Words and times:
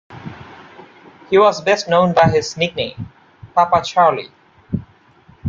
He 1.29 1.37
was 1.37 1.61
best 1.61 1.87
known 1.87 2.15
by 2.15 2.27
his 2.29 2.57
nickname, 2.57 3.11
Papa 3.53 3.83
Charlie. 3.85 4.31